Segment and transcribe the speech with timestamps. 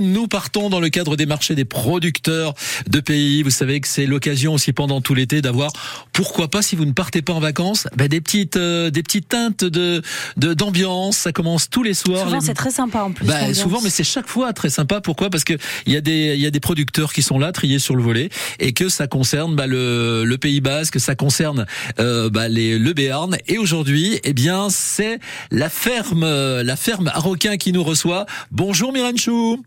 [0.00, 2.54] Nous partons dans le cadre des marchés des producteurs
[2.88, 3.42] de pays.
[3.42, 5.72] Vous savez que c'est l'occasion aussi pendant tout l'été d'avoir,
[6.12, 9.26] pourquoi pas, si vous ne partez pas en vacances, bah, des petites, euh, des petites
[9.30, 10.00] teintes de
[10.36, 11.16] d'ambiance.
[11.16, 12.26] Ça commence tous les soirs.
[12.26, 13.26] Souvent, Les- c'est très sympa en plus.
[13.26, 15.00] bah, souvent, mais c'est chaque fois très sympa.
[15.00, 15.30] Pourquoi?
[15.30, 17.80] Parce que il y a des il y a des producteurs qui sont là, triés
[17.80, 18.28] sur le volet,
[18.60, 21.66] et que ça concerne bah, le le Pays Basque, ça concerne
[21.98, 23.36] euh, bah, les le Béarn.
[23.48, 25.18] Et aujourd'hui, eh bien, c'est
[25.50, 28.26] la ferme la ferme Arroquin qui nous reçoit.
[28.52, 29.60] Bonjour Myrène Chou.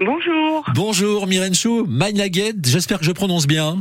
[0.00, 1.86] Bonjour, Bonjour Myrène Chou,
[2.64, 3.78] j'espère que je prononce bien.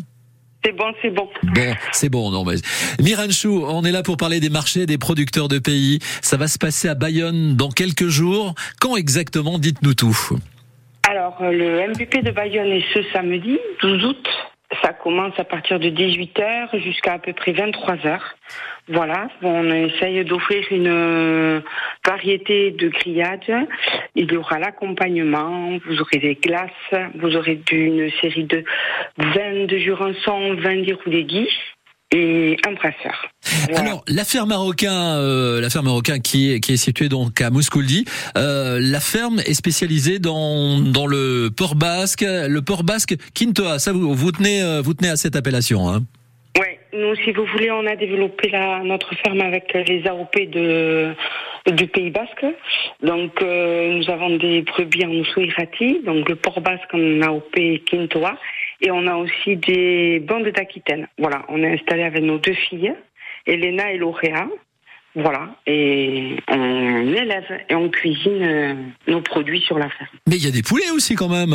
[0.63, 1.27] c'est bon, c'est bon.
[1.41, 2.57] Bon, c'est bon, non mais
[3.01, 5.97] Myrène Chou, on est là pour parler des marchés, des producteurs de pays.
[6.21, 8.53] Ça va se passer à Bayonne dans quelques jours.
[8.79, 10.15] Quand exactement Dites-nous tout.
[11.09, 14.27] Alors, euh, le MVP de Bayonne est ce samedi, 12 août.
[14.81, 18.19] Ça commence à partir de 18h jusqu'à à peu près 23h.
[18.89, 21.61] Voilà, on essaye d'offrir une euh,
[22.05, 23.67] variété de grillades.
[24.15, 26.71] Il y aura l'accompagnement, vous aurez des glaces,
[27.15, 28.63] vous aurez une série de
[29.17, 31.49] vins de Jurançon, vins d'Iroudégui
[32.13, 33.29] et un brasseur.
[33.69, 33.81] Voilà.
[33.81, 37.49] Alors, la ferme marocain, euh, la ferme marocain qui est qui est située donc à
[37.49, 38.05] Mouscouldi,
[38.37, 43.79] euh, la ferme est spécialisée dans dans le port basque, le port basque Quintoa.
[43.79, 46.03] Ça vous vous tenez euh, vous tenez à cette appellation, hein
[46.59, 51.15] Ouais, nous, si vous voulez, on a développé la, notre ferme avec les AOP de,
[51.71, 52.45] du Pays Basque.
[53.01, 57.55] Donc, euh, nous avons des brebis en Souirati, donc le port basque en AOP
[57.89, 58.37] Quintoa.
[58.83, 61.07] Et on a aussi des bandes d'Aquitaine.
[61.17, 62.93] Voilà, on est installé avec nos deux filles,
[63.47, 64.47] Elena et Lauréa.
[65.15, 68.73] Voilà, et on élève et on cuisine euh,
[69.07, 70.09] nos produits sur la ferme.
[70.27, 71.53] Mais il y a des poulets aussi quand même.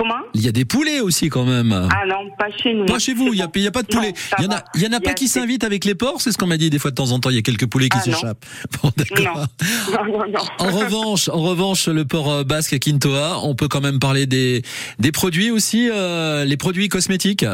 [0.00, 1.72] Comment Il y a des poulets aussi quand même.
[1.72, 2.86] Ah non, pas chez nous.
[2.86, 4.14] Pas chez vous, il y a, pas de Non, poulet.
[4.16, 4.64] ça Il y en a, va.
[4.74, 6.46] il y en a Il y pas qui s'invitent avec les porcs, c'est ce qu'on
[6.46, 7.28] m'a dit des fois de temps en temps.
[7.28, 8.46] Il y a quelques poulets qui Ah, s'échappent.
[8.82, 9.44] Bon, d'accord.
[9.92, 10.40] Non, non, non.
[10.58, 14.62] En revanche, en revanche, le port euh, basque Quintoa, on peut quand même parler des
[14.98, 17.44] des produits aussi, euh, les produits cosmétiques.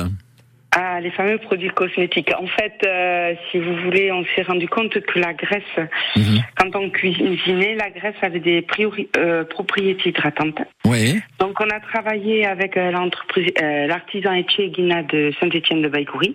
[0.97, 2.30] Ah, les fameux produits cosmétiques.
[2.41, 5.62] En fait, euh, si vous voulez, on s'est rendu compte que la graisse,
[6.16, 6.38] Mhm.
[6.59, 10.60] quand on cuisinait, la graisse avait des priori- euh, propriétés hydratantes.
[10.87, 11.20] Oui.
[11.38, 16.34] Donc, on a travaillé avec euh, l'entreprise, euh, l'artisan Ethier Guina de Saint-Étienne de Baïgoury.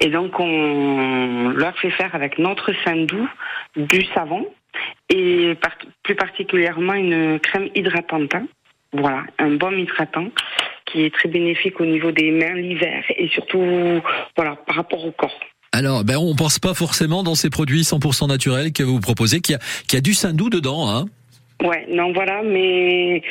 [0.00, 2.72] Et donc, on leur fait faire avec notre
[3.06, 3.28] doux
[3.74, 4.46] du savon
[5.08, 8.34] et par- plus particulièrement une crème hydratante.
[8.92, 10.26] Voilà, un baume hydratant
[10.94, 14.00] qui est très bénéfique au niveau des mains l'hiver et surtout
[14.36, 15.38] voilà par rapport au corps.
[15.72, 19.54] Alors, ben, on pense pas forcément dans ces produits 100% naturels que vous proposez qu'il
[19.54, 21.06] y a, qu'il y a du saindoux dedans, hein.
[21.64, 23.22] Ouais, non voilà, mais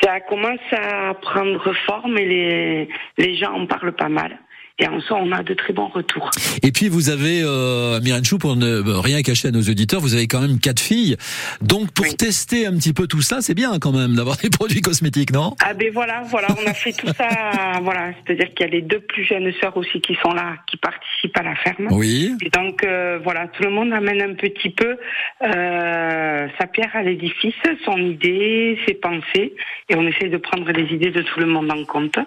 [0.00, 4.38] ça commence à prendre forme et les les gens en parlent pas mal.
[4.80, 6.30] Et en soi, on a de très bons retours.
[6.62, 10.00] Et puis vous avez euh, Myrène Chou pour ne euh, rien cacher à nos auditeurs,
[10.00, 11.16] vous avez quand même quatre filles.
[11.60, 12.14] Donc pour Oui.
[12.14, 15.56] tester un petit peu tout ça, c'est bien quand même d'avoir des produits cosmétiques, non?
[15.64, 17.28] Ah ben voilà, voilà, on a fait tout ça,
[17.82, 20.76] voilà, c'est-à-dire qu'il y a les deux plus jeunes sœurs aussi qui sont là, qui
[20.76, 21.88] participent à la ferme.
[21.90, 22.32] Oui.
[22.44, 24.96] Et donc euh, voilà, tout le monde amène un petit peu
[25.42, 29.54] euh, sa pierre à l'édifice, son idée, ses pensées,
[29.88, 32.18] et on essaie de prendre les idées de tout le monde en compte.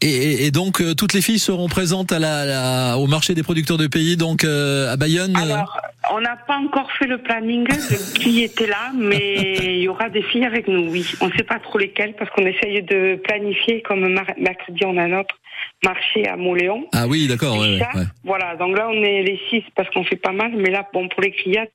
[0.00, 3.78] Et, donc euh, toutes les filles seront présentes à la, la- au marché des producteurs
[3.78, 5.34] de pays, donc euh, à Bayonne.
[5.36, 5.80] euh, Alors,
[6.12, 10.10] on n'a pas encore fait le planning de qui était là, mais il y aura
[10.10, 11.06] des filles avec nous, oui.
[11.20, 14.06] On ne sait pas trop lesquelles parce qu'on essaye de planifier, comme
[14.38, 15.34] mercredi on a notre
[15.82, 16.86] marché à Moléon.
[16.92, 17.58] Ah oui, d'accord.
[17.58, 18.04] ouais, ouais.
[18.24, 21.08] Voilà, donc là on est les six parce qu'on fait pas mal, mais là, bon,
[21.08, 21.68] pour les criades,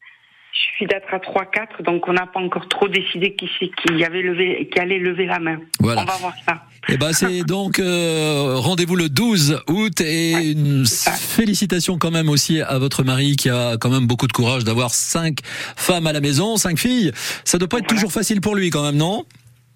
[0.54, 4.04] il suffit d'être à 3-4, donc on n'a pas encore trop décidé qui c'est qui,
[4.04, 5.60] avait levé, qui allait lever la main.
[5.80, 6.02] Voilà.
[6.02, 6.64] On va voir ça.
[6.88, 11.12] Et ben c'est donc euh, rendez-vous le 12 août et une ça.
[11.12, 14.92] félicitations quand même aussi à votre mari qui a quand même beaucoup de courage d'avoir
[14.94, 15.40] cinq
[15.76, 17.12] femmes à la maison, cinq filles.
[17.46, 17.96] Ça doit pas être Voilà.
[17.96, 19.26] toujours facile pour lui quand même, non?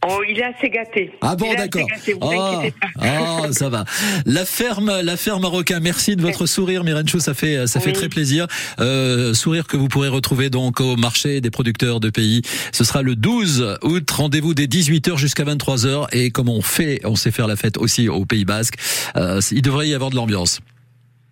[0.08, 1.12] Oh, il est assez gâté.
[1.22, 1.88] Ah bon, d'accord.
[2.22, 2.62] Ah,
[3.02, 3.86] ah, ça va.
[4.26, 5.80] La ferme, la ferme marocain.
[5.80, 7.20] Merci de votre sourire, Myrène Chou.
[7.20, 8.48] Ça fait, ça fait très plaisir.
[8.80, 12.42] Euh, sourire que vous pourrez retrouver donc au marché des producteurs de pays.
[12.72, 14.12] Ce sera le 12 août.
[14.12, 16.08] Rendez-vous dès 18h jusqu'à 23h.
[16.12, 18.76] Et comme on fait, on sait faire la fête aussi au Pays Basque.
[19.16, 20.60] euh, il devrait y avoir de l'ambiance.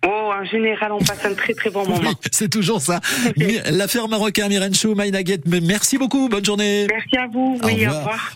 [0.04, 2.00] Oh, en général, on passe un très très bon moment.
[2.02, 2.98] Oui, c'est toujours ça.
[3.70, 5.38] La ferme marocain, Myrène Chou, Maïnaguet.
[5.62, 6.28] Merci beaucoup.
[6.28, 6.88] Bonne journée.
[6.90, 7.56] Merci à vous.
[7.62, 7.94] Au Oui, revoir.
[7.94, 8.30] Au revoir.